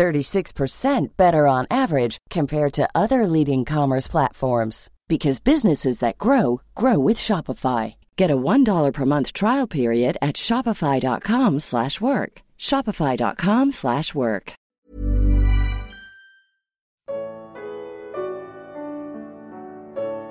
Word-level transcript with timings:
36% 0.00 1.16
better 1.18 1.46
on 1.46 1.66
average 1.70 2.16
compared 2.30 2.72
to 2.72 2.88
other 2.94 3.26
leading 3.26 3.66
commerce 3.66 4.08
platforms 4.08 4.88
because 5.08 5.40
businesses 5.40 5.98
that 5.98 6.16
grow 6.16 6.62
grow 6.74 6.98
with 6.98 7.18
Shopify. 7.18 7.96
Get 8.16 8.30
a 8.30 8.36
$1 8.36 8.94
per 8.94 9.04
month 9.04 9.34
trial 9.34 9.66
period 9.66 10.16
at 10.22 10.36
shopify.com/work. 10.36 12.32
shopify.com/work. 12.58 14.52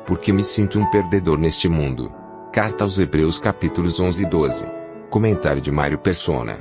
Porque 0.07 0.33
me 0.33 0.43
sinto 0.43 0.79
um 0.79 0.89
perdedor 0.89 1.37
neste 1.37 1.69
mundo. 1.69 2.11
Carta 2.51 2.83
aos 2.83 2.97
Hebreus 2.97 3.37
capítulos 3.37 3.99
11 3.99 4.23
e 4.23 4.25
12. 4.25 4.65
Comentário 5.11 5.61
de 5.61 5.71
Mário 5.71 5.99
Persona. 5.99 6.57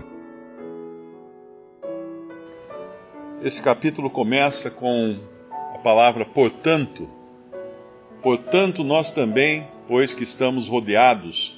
Esse 3.41 3.63
capítulo 3.63 4.11
começa 4.11 4.69
com 4.69 5.17
a 5.73 5.79
palavra 5.79 6.25
portanto. 6.25 7.09
Portanto, 8.21 8.83
nós 8.83 9.13
também, 9.13 9.65
pois 9.87 10.13
que 10.13 10.25
estamos 10.25 10.67
rodeados 10.67 11.57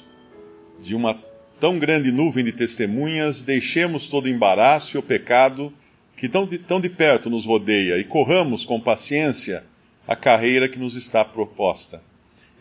de 0.79 0.93
uma 0.93 1.19
tão 1.59 1.79
grande 1.79 2.11
nuvem 2.11 2.45
de 2.45 2.51
testemunhas, 2.51 3.41
deixemos 3.41 4.07
todo 4.07 4.25
o 4.25 4.29
embaraço 4.29 4.95
e 4.95 4.99
o 4.99 5.03
pecado 5.03 5.73
que 6.15 6.29
tão 6.29 6.45
de, 6.45 6.59
tão 6.59 6.79
de 6.79 6.87
perto 6.87 7.31
nos 7.31 7.45
rodeia 7.45 7.97
e 7.97 8.03
corramos 8.03 8.63
com 8.63 8.79
paciência 8.79 9.63
a 10.07 10.15
carreira 10.15 10.69
que 10.69 10.77
nos 10.77 10.95
está 10.95 11.25
proposta. 11.25 12.03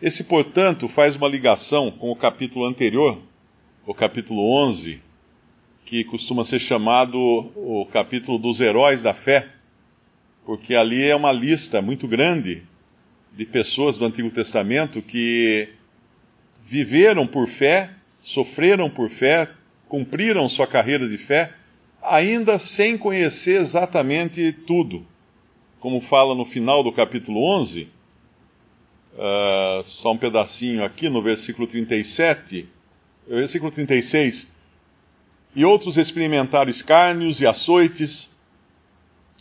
Esse, 0.00 0.24
portanto, 0.24 0.88
faz 0.88 1.14
uma 1.14 1.28
ligação 1.28 1.90
com 1.90 2.10
o 2.10 2.16
capítulo 2.16 2.64
anterior, 2.64 3.18
o 3.86 3.92
capítulo 3.92 4.50
11, 4.64 4.98
que 5.84 6.04
costuma 6.04 6.44
ser 6.44 6.58
chamado 6.58 7.18
o 7.18 7.86
capítulo 7.90 8.38
dos 8.38 8.60
heróis 8.60 9.02
da 9.02 9.14
fé, 9.14 9.48
porque 10.44 10.74
ali 10.74 11.04
é 11.04 11.14
uma 11.14 11.32
lista 11.32 11.82
muito 11.82 12.06
grande 12.06 12.62
de 13.32 13.44
pessoas 13.44 13.96
do 13.96 14.04
Antigo 14.04 14.30
Testamento 14.30 15.00
que 15.02 15.68
viveram 16.64 17.26
por 17.26 17.48
fé, 17.48 17.90
sofreram 18.22 18.88
por 18.88 19.08
fé, 19.08 19.50
cumpriram 19.88 20.48
sua 20.48 20.66
carreira 20.66 21.08
de 21.08 21.18
fé, 21.18 21.52
ainda 22.02 22.58
sem 22.58 22.96
conhecer 22.96 23.60
exatamente 23.60 24.52
tudo. 24.52 25.06
Como 25.80 26.00
fala 26.00 26.34
no 26.34 26.44
final 26.44 26.82
do 26.82 26.92
capítulo 26.92 27.42
11, 27.42 27.88
uh, 29.14 29.82
só 29.82 30.12
um 30.12 30.18
pedacinho 30.18 30.84
aqui 30.84 31.08
no 31.08 31.22
versículo 31.22 31.66
37, 31.66 32.68
versículo 33.26 33.70
36. 33.70 34.59
E 35.54 35.64
outros 35.64 35.96
experimentaram 35.96 36.70
escárnios 36.70 37.40
e 37.40 37.46
açoites, 37.46 38.36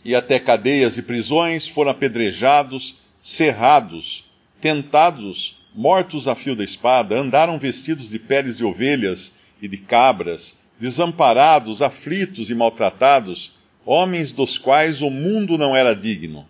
e 0.04 0.14
até 0.14 0.38
cadeias 0.38 0.98
e 0.98 1.02
prisões, 1.02 1.68
foram 1.68 1.90
apedrejados, 1.90 2.96
cerrados, 3.22 4.24
tentados, 4.60 5.60
mortos 5.74 6.26
a 6.26 6.34
fio 6.34 6.56
da 6.56 6.64
espada, 6.64 7.18
andaram 7.18 7.58
vestidos 7.58 8.10
de 8.10 8.18
peles 8.18 8.56
de 8.56 8.64
ovelhas 8.64 9.34
e 9.62 9.68
de 9.68 9.76
cabras, 9.76 10.58
desamparados, 10.80 11.82
aflitos 11.82 12.50
e 12.50 12.54
maltratados, 12.54 13.52
homens 13.84 14.32
dos 14.32 14.58
quais 14.58 15.00
o 15.02 15.10
mundo 15.10 15.56
não 15.56 15.76
era 15.76 15.94
digno. 15.94 16.48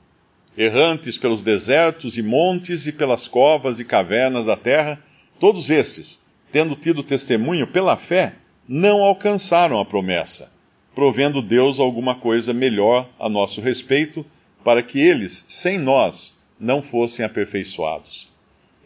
Errantes 0.56 1.18
pelos 1.18 1.42
desertos 1.42 2.16
e 2.16 2.22
montes 2.22 2.86
e 2.86 2.92
pelas 2.92 3.28
covas 3.28 3.78
e 3.78 3.84
cavernas 3.84 4.46
da 4.46 4.56
terra, 4.56 5.00
todos 5.38 5.70
esses, 5.70 6.20
tendo 6.50 6.74
tido 6.74 7.02
testemunho 7.02 7.66
pela 7.66 7.96
fé, 7.96 8.34
não 8.72 9.02
alcançaram 9.02 9.80
a 9.80 9.84
promessa, 9.84 10.52
provendo 10.94 11.42
Deus 11.42 11.80
alguma 11.80 12.14
coisa 12.14 12.54
melhor 12.54 13.10
a 13.18 13.28
nosso 13.28 13.60
respeito, 13.60 14.24
para 14.62 14.80
que 14.80 15.00
eles, 15.00 15.44
sem 15.48 15.76
nós, 15.76 16.38
não 16.58 16.80
fossem 16.80 17.24
aperfeiçoados. 17.24 18.28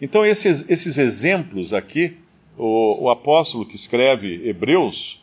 Então, 0.01 0.25
esses, 0.25 0.71
esses 0.71 0.97
exemplos 0.97 1.75
aqui, 1.75 2.17
o, 2.57 3.05
o, 3.05 3.11
apóstolo 3.11 3.67
que 3.67 3.77
escreve 3.77 4.49
Hebreus, 4.49 5.21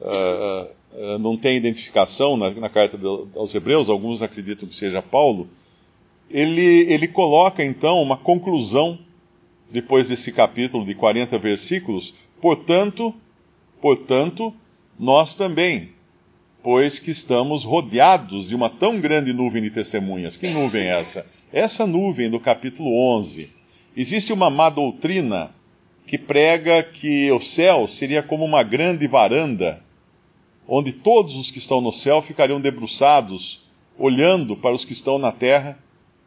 uh, 0.00 0.70
uh, 0.94 1.18
não 1.18 1.36
tem 1.36 1.56
identificação 1.56 2.36
na, 2.36 2.50
na 2.50 2.68
carta 2.68 2.96
de, 2.96 3.04
aos 3.34 3.52
Hebreus, 3.52 3.88
alguns 3.88 4.22
acreditam 4.22 4.68
que 4.68 4.76
seja 4.76 5.02
Paulo, 5.02 5.48
ele, 6.30 6.88
ele 6.88 7.08
coloca 7.08 7.64
então 7.64 8.00
uma 8.00 8.16
conclusão, 8.16 8.96
depois 9.72 10.08
desse 10.08 10.30
capítulo 10.30 10.86
de 10.86 10.94
40 10.94 11.36
versículos, 11.36 12.14
portanto, 12.40 13.12
portanto, 13.82 14.54
nós 14.98 15.34
também, 15.34 15.90
pois 16.62 17.00
que 17.00 17.10
estamos 17.10 17.64
rodeados 17.64 18.48
de 18.48 18.54
uma 18.54 18.70
tão 18.70 19.00
grande 19.00 19.32
nuvem 19.32 19.60
de 19.60 19.70
testemunhas. 19.70 20.36
Que 20.36 20.48
nuvem 20.48 20.82
é 20.82 21.00
essa? 21.00 21.26
Essa 21.52 21.86
nuvem 21.86 22.30
do 22.30 22.38
capítulo 22.38 22.88
11. 23.18 23.62
Existe 23.96 24.32
uma 24.32 24.48
má 24.48 24.70
doutrina 24.70 25.50
que 26.06 26.16
prega 26.16 26.82
que 26.82 27.30
o 27.32 27.40
céu 27.40 27.88
seria 27.88 28.22
como 28.22 28.44
uma 28.44 28.62
grande 28.62 29.06
varanda, 29.08 29.82
onde 30.66 30.92
todos 30.92 31.36
os 31.36 31.50
que 31.50 31.58
estão 31.58 31.80
no 31.80 31.92
céu 31.92 32.22
ficariam 32.22 32.60
debruçados, 32.60 33.62
olhando 33.98 34.56
para 34.56 34.74
os 34.74 34.84
que 34.84 34.92
estão 34.92 35.18
na 35.18 35.32
terra 35.32 35.78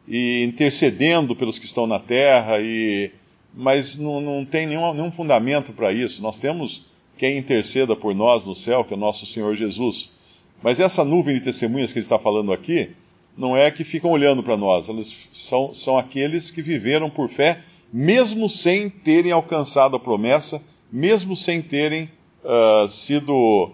e 0.06 0.44
intercedendo 0.44 1.34
pelos 1.34 1.58
que 1.58 1.66
estão 1.66 1.86
na 1.86 1.98
terra, 1.98 2.60
e, 2.60 3.10
mas 3.54 3.96
não, 3.96 4.20
não 4.20 4.44
tem 4.44 4.66
nenhum, 4.66 4.92
nenhum 4.92 5.10
fundamento 5.10 5.72
para 5.72 5.92
isso. 5.92 6.22
Nós 6.22 6.38
temos 6.38 6.84
quem 7.16 7.38
interceda 7.38 7.96
por 7.96 8.14
nós 8.14 8.44
no 8.44 8.54
céu, 8.54 8.84
que 8.84 8.92
é 8.92 8.96
o 8.96 9.00
nosso 9.00 9.26
Senhor 9.26 9.54
Jesus. 9.54 10.10
Mas 10.62 10.80
essa 10.80 11.04
nuvem 11.04 11.34
de 11.34 11.44
testemunhas 11.44 11.92
que 11.92 11.98
ele 11.98 12.04
está 12.04 12.18
falando 12.18 12.52
aqui, 12.52 12.90
não 13.36 13.56
é 13.56 13.70
que 13.70 13.84
ficam 13.84 14.10
olhando 14.10 14.42
para 14.42 14.56
nós, 14.56 14.88
eles 14.88 15.28
são, 15.32 15.74
são 15.74 15.98
aqueles 15.98 16.50
que 16.50 16.62
viveram 16.62 17.10
por 17.10 17.28
fé, 17.28 17.60
mesmo 17.92 18.48
sem 18.48 18.88
terem 18.88 19.32
alcançado 19.32 19.96
a 19.96 20.00
promessa, 20.00 20.62
mesmo 20.90 21.36
sem 21.36 21.60
terem 21.60 22.10
uh, 22.42 22.88
sido 22.88 23.70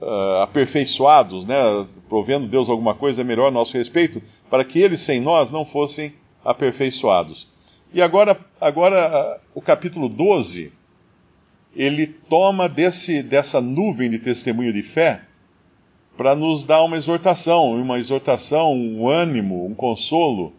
uh, 0.00 0.42
aperfeiçoados, 0.42 1.46
né, 1.46 1.86
provendo 2.08 2.48
Deus 2.48 2.68
alguma 2.68 2.94
coisa 2.94 3.22
melhor 3.22 3.48
a 3.48 3.50
nosso 3.50 3.76
respeito, 3.76 4.22
para 4.50 4.64
que 4.64 4.80
eles 4.80 5.00
sem 5.00 5.20
nós 5.20 5.50
não 5.50 5.64
fossem 5.64 6.12
aperfeiçoados. 6.44 7.48
E 7.92 8.02
agora, 8.02 8.38
agora 8.60 9.40
o 9.54 9.62
capítulo 9.62 10.08
12, 10.08 10.72
ele 11.76 12.06
toma 12.06 12.68
desse, 12.68 13.22
dessa 13.22 13.60
nuvem 13.60 14.08
de 14.08 14.18
testemunho 14.18 14.72
de 14.72 14.82
fé 14.82 15.20
para 16.16 16.34
nos 16.34 16.64
dar 16.64 16.82
uma 16.82 16.96
exortação, 16.96 17.74
uma 17.74 17.98
exortação, 17.98 18.72
um 18.72 19.06
ânimo, 19.06 19.66
um 19.66 19.74
consolo, 19.74 20.54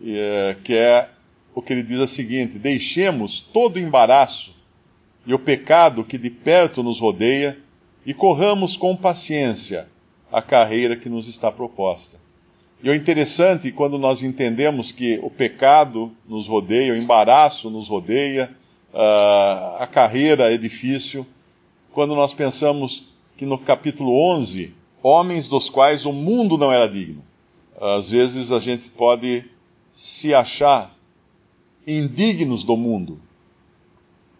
é, 0.00 0.56
que 0.62 0.74
é 0.74 1.08
o 1.52 1.60
que 1.60 1.72
ele 1.72 1.82
diz 1.82 1.98
a 1.98 2.06
seguinte: 2.06 2.60
deixemos 2.60 3.40
todo 3.40 3.76
o 3.76 3.80
embaraço 3.80 4.54
e 5.26 5.34
o 5.34 5.38
pecado 5.38 6.04
que 6.04 6.16
de 6.16 6.30
perto 6.30 6.82
nos 6.82 7.00
rodeia 7.00 7.58
e 8.06 8.14
corramos 8.14 8.76
com 8.76 8.96
paciência 8.96 9.88
a 10.30 10.40
carreira 10.40 10.96
que 10.96 11.08
nos 11.08 11.26
está 11.26 11.50
proposta. 11.50 12.20
E 12.82 12.88
o 12.88 12.94
interessante, 12.94 13.70
quando 13.70 13.98
nós 13.98 14.22
entendemos 14.22 14.90
que 14.90 15.18
o 15.22 15.30
pecado 15.30 16.12
nos 16.26 16.48
rodeia, 16.48 16.92
o 16.92 16.96
embaraço 16.96 17.70
nos 17.70 17.88
rodeia, 17.88 18.50
uh, 18.92 19.76
a 19.82 19.88
carreira 19.90 20.52
é 20.52 20.56
difícil, 20.56 21.26
quando 21.92 22.14
nós 22.14 22.32
pensamos 22.32 23.04
que 23.36 23.44
no 23.44 23.58
capítulo 23.58 24.12
11, 24.34 24.72
homens 25.02 25.48
dos 25.48 25.68
quais 25.68 26.06
o 26.06 26.12
mundo 26.12 26.56
não 26.56 26.72
era 26.72 26.88
digno. 26.88 27.22
Às 27.80 28.10
vezes 28.10 28.52
a 28.52 28.60
gente 28.60 28.88
pode 28.90 29.44
se 29.92 30.34
achar 30.34 30.94
indignos 31.86 32.62
do 32.62 32.76
mundo, 32.76 33.20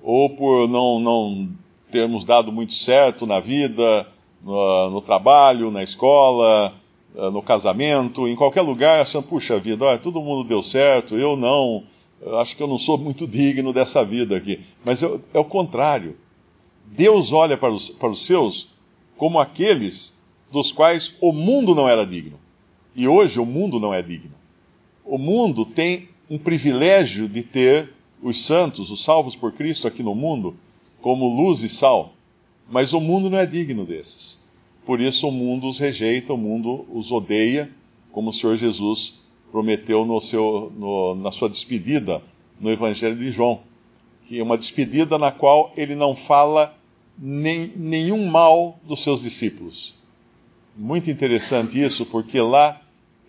ou 0.02 0.30
por 0.30 0.68
não, 0.68 1.00
não 1.00 1.48
termos 1.90 2.24
dado 2.24 2.52
muito 2.52 2.72
certo 2.72 3.26
na 3.26 3.40
vida, 3.40 4.06
no, 4.42 4.90
no 4.90 5.00
trabalho, 5.00 5.70
na 5.70 5.82
escola, 5.82 6.74
eh, 7.14 7.30
no 7.30 7.42
casamento, 7.42 8.26
em 8.26 8.34
qualquer 8.34 8.62
lugar, 8.62 9.00
achando, 9.00 9.24
puxa 9.24 9.58
vida, 9.58 9.84
olha, 9.84 9.98
todo 9.98 10.22
mundo 10.22 10.48
deu 10.48 10.62
certo, 10.62 11.16
eu 11.16 11.36
não, 11.36 11.84
eu 12.24 12.38
acho 12.38 12.56
que 12.56 12.62
eu 12.62 12.68
não 12.68 12.78
sou 12.78 12.96
muito 12.96 13.26
digno 13.26 13.72
dessa 13.72 14.04
vida 14.04 14.36
aqui. 14.36 14.60
Mas 14.84 15.02
é, 15.02 15.10
é 15.34 15.38
o 15.38 15.44
contrário. 15.44 16.16
Deus 16.86 17.32
olha 17.32 17.56
para 17.56 17.72
os, 17.72 17.90
para 17.90 18.10
os 18.10 18.24
seus 18.24 18.68
como 19.16 19.38
aqueles 19.38 20.20
dos 20.50 20.70
quais 20.70 21.14
o 21.20 21.32
mundo 21.32 21.74
não 21.74 21.88
era 21.88 22.06
digno. 22.06 22.38
E 22.94 23.08
hoje 23.08 23.40
o 23.40 23.46
mundo 23.46 23.80
não 23.80 23.92
é 23.92 24.02
digno. 24.02 24.32
o 25.04 25.18
mundo 25.18 25.64
tem 25.64 26.08
um 26.30 26.38
privilégio 26.38 27.28
de 27.28 27.42
ter 27.42 27.92
os 28.22 28.44
santos, 28.44 28.90
os 28.90 29.02
salvos 29.02 29.34
por 29.34 29.52
Cristo 29.52 29.88
aqui 29.88 30.02
no 30.02 30.14
mundo, 30.14 30.54
como 31.00 31.36
luz 31.36 31.62
e 31.62 31.68
sal, 31.68 32.14
mas 32.70 32.92
o 32.92 33.00
mundo 33.00 33.28
não 33.28 33.38
é 33.38 33.44
digno 33.44 33.84
desses. 33.84 34.40
Por 34.86 35.00
isso 35.00 35.28
o 35.28 35.32
mundo 35.32 35.68
os 35.68 35.78
rejeita, 35.78 36.32
o 36.32 36.38
mundo 36.38 36.86
os 36.92 37.10
odeia, 37.10 37.70
como 38.12 38.30
o 38.30 38.32
Senhor 38.32 38.56
Jesus 38.56 39.14
prometeu 39.52 40.04
no 40.06 40.18
seu, 40.20 40.72
no, 40.76 41.14
na 41.14 41.30
sua 41.30 41.48
despedida 41.48 42.22
no 42.58 42.70
Evangelho 42.70 43.16
de 43.16 43.30
João. 43.30 43.60
Que 44.26 44.40
é 44.40 44.42
uma 44.42 44.56
despedida 44.56 45.18
na 45.18 45.30
qual 45.30 45.72
ele 45.76 45.94
não 45.94 46.16
fala 46.16 46.74
nem, 47.18 47.70
nenhum 47.76 48.26
mal 48.26 48.78
dos 48.82 49.02
seus 49.02 49.22
discípulos. 49.22 49.94
Muito 50.74 51.10
interessante 51.10 51.80
isso, 51.80 52.06
porque 52.06 52.40
lá 52.40 52.80